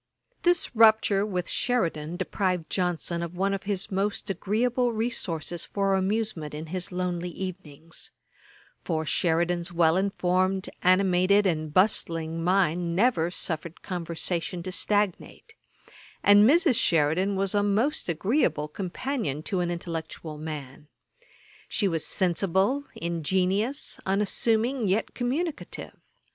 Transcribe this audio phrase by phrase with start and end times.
[0.43, 5.93] 1763.] This rupture with Sheridan deprived Johnson of one of his most agreeable resources for
[5.93, 8.09] amusement in his lonely evenings;
[8.83, 15.53] for Sheridan's well informed, animated, and bustling mind never, suffered conversation to stagnate;
[16.23, 16.77] and Mrs.
[16.77, 20.87] Sheridan was a most agreeable companion to an intellectual man.
[21.69, 25.93] She was sensible, ingenious, unassuming, yet communicative.